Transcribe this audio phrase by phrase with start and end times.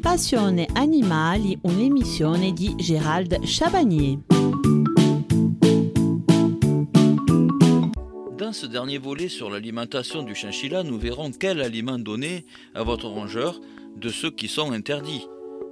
[0.00, 4.18] Passione Animali, un'emissione di Gérald Chabagnier.
[8.38, 13.08] Dans ce dernier volet sur l'alimentation du chinchilla, nous verrons quel aliment donner à votre
[13.08, 13.60] rongeur
[13.96, 15.26] de ceux qui sont interdits.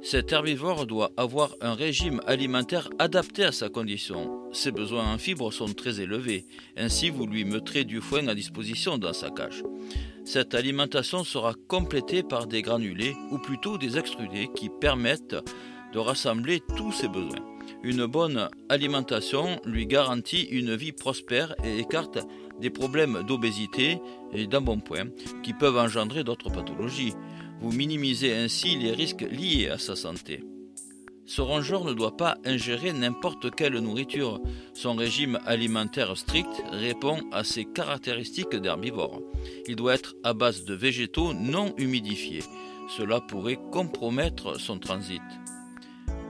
[0.00, 4.30] Cet herbivore doit avoir un régime alimentaire adapté à sa condition.
[4.52, 6.46] Ses besoins en fibres sont très élevés,
[6.76, 9.64] ainsi vous lui mettrez du foin à disposition dans sa cage.
[10.30, 15.36] Cette alimentation sera complétée par des granulés ou plutôt des extrudés qui permettent
[15.94, 17.42] de rassembler tous ses besoins.
[17.82, 22.18] Une bonne alimentation lui garantit une vie prospère et écarte
[22.60, 24.02] des problèmes d'obésité
[24.34, 25.08] et d'embonpoint
[25.42, 27.14] qui peuvent engendrer d'autres pathologies.
[27.62, 30.44] Vous minimisez ainsi les risques liés à sa santé.
[31.28, 34.40] Ce rongeur ne doit pas ingérer n'importe quelle nourriture.
[34.72, 39.20] Son régime alimentaire strict répond à ses caractéristiques d'herbivore.
[39.66, 42.42] Il doit être à base de végétaux non humidifiés.
[42.96, 45.20] Cela pourrait compromettre son transit.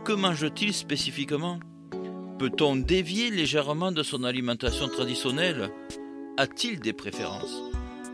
[0.05, 1.61] Que mange-t-il spécifiquement?
[2.41, 5.71] Peut-on dévier légèrement de son alimentation traditionnelle?
[6.39, 7.68] A-t-il des préférences?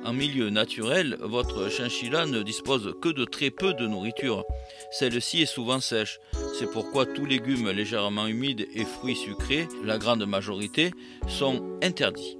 [0.04, 4.44] En milieu naturel, votre chinchilla ne dispose que de très peu de nourriture.
[4.90, 6.18] Celle-ci est souvent sèche.
[6.58, 10.90] C'est pourquoi tous légumes légèrement humides et fruits sucrés, la grande majorité,
[11.26, 12.38] sont interdits.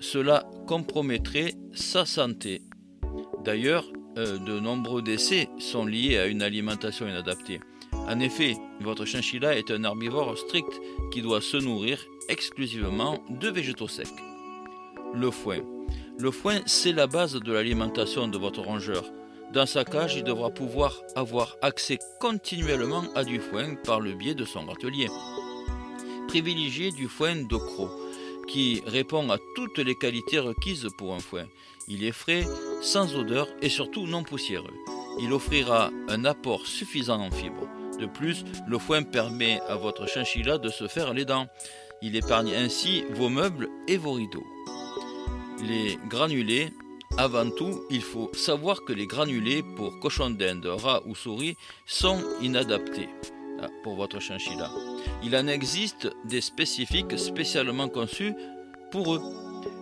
[0.00, 2.62] Cela compromettrait sa santé.
[3.44, 3.84] D'ailleurs,
[4.16, 7.60] euh, de nombreux décès sont liés à une alimentation inadaptée.
[7.92, 10.80] En effet, votre chinchilla est un herbivore strict
[11.12, 14.06] qui doit se nourrir exclusivement de végétaux secs.
[15.14, 15.73] Le foin.
[16.16, 19.04] Le foin, c'est la base de l'alimentation de votre rongeur.
[19.52, 24.36] Dans sa cage, il devra pouvoir avoir accès continuellement à du foin par le biais
[24.36, 25.08] de son râtelier.
[26.28, 27.90] Privilégiez du foin de croc,
[28.46, 31.46] qui répond à toutes les qualités requises pour un foin.
[31.88, 32.44] Il est frais,
[32.80, 34.74] sans odeur et surtout non poussiéreux.
[35.20, 37.68] Il offrira un apport suffisant en fibres.
[37.98, 41.48] De plus, le foin permet à votre chinchilla de se faire les dents.
[42.02, 44.46] Il épargne ainsi vos meubles et vos rideaux
[45.66, 46.70] les granulés,
[47.16, 52.22] avant tout, il faut savoir que les granulés pour cochon d'Inde, rat ou souris sont
[52.42, 53.08] inadaptés
[53.60, 54.70] ah, pour votre chinchilla.
[55.22, 58.34] Il en existe des spécifiques spécialement conçus
[58.90, 59.22] pour eux.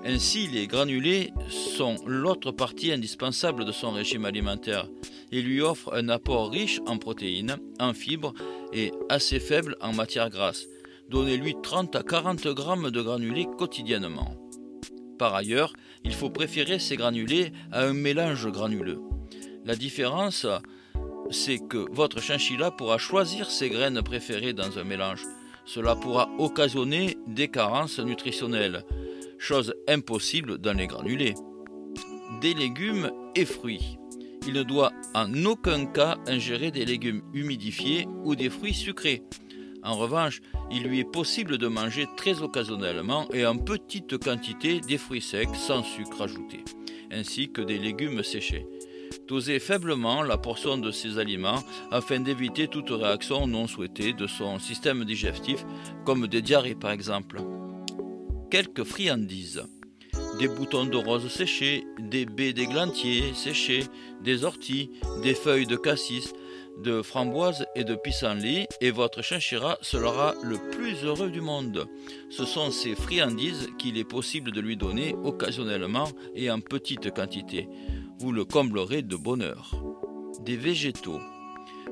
[0.04, 4.88] Ainsi, les granulés sont l'autre partie indispensable de son régime alimentaire
[5.32, 8.34] et lui offrent un apport riche en protéines, en fibres
[8.72, 10.66] et assez faible en matière grasse.
[11.08, 14.36] Donnez-lui 30 à 40 grammes de granulés quotidiennement.
[15.22, 15.72] Par ailleurs,
[16.02, 18.98] il faut préférer ces granulés à un mélange granuleux.
[19.64, 20.48] La différence,
[21.30, 25.22] c'est que votre chinchilla pourra choisir ses graines préférées dans un mélange.
[25.64, 28.82] Cela pourra occasionner des carences nutritionnelles,
[29.38, 31.34] chose impossible dans les granulés.
[32.40, 33.98] Des légumes et fruits.
[34.48, 39.22] Il ne doit en aucun cas ingérer des légumes humidifiés ou des fruits sucrés.
[39.82, 44.98] En revanche, il lui est possible de manger très occasionnellement et en petite quantité des
[44.98, 46.64] fruits secs sans sucre ajouté,
[47.10, 48.66] ainsi que des légumes séchés.
[49.28, 54.58] Dosez faiblement la portion de ces aliments afin d'éviter toute réaction non souhaitée de son
[54.58, 55.64] système digestif,
[56.04, 57.40] comme des diarrhées par exemple.
[58.50, 59.62] Quelques friandises
[60.38, 63.84] des boutons de rose séchés, des baies d'églantier séchés,
[64.22, 64.90] des orties,
[65.22, 66.32] des feuilles de cassis,
[66.78, 71.86] de framboises et de pissenlit et votre chinchilla sera le plus heureux du monde.
[72.30, 77.68] Ce sont ces friandises qu'il est possible de lui donner occasionnellement et en petite quantité.
[78.18, 79.72] Vous le comblerez de bonheur.
[80.40, 81.20] Des végétaux.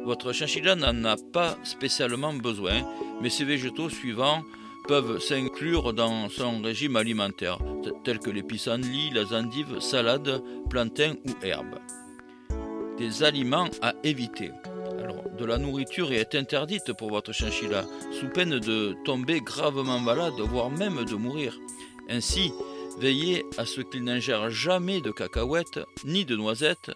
[0.05, 2.83] Votre chinchilla n'en a pas spécialement besoin,
[3.21, 4.43] mais ces végétaux suivants
[4.89, 7.59] peuvent s'inclure dans son régime alimentaire,
[8.03, 11.79] tels que les pissenlits, les endives, salades, plantains ou herbes.
[12.99, 14.51] Des aliments à éviter
[15.41, 20.69] de la nourriture est interdite pour votre chinchilla, sous peine de tomber gravement malade, voire
[20.71, 21.59] même de mourir.
[22.11, 22.53] Ainsi,
[22.99, 26.91] veillez à ce qu'il n'ingère jamais de cacahuètes, ni de noisettes,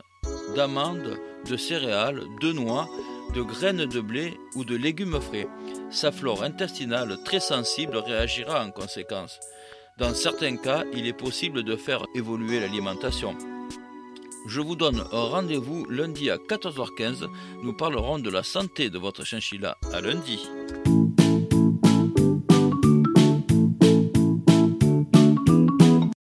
[0.54, 2.86] d'amandes, de céréales, de noix,
[3.34, 5.48] de graines de blé ou de légumes frais.
[5.91, 9.41] Sa flore intestinale très sensible réagira en conséquence.
[9.97, 13.34] Dans certains cas, il est possible de faire évoluer l'alimentation.
[14.47, 17.29] Je vous donne rendez-vous lundi à 14h15.
[17.63, 19.79] Nous parlerons de la santé de votre chinchilla.
[19.93, 20.39] À lundi.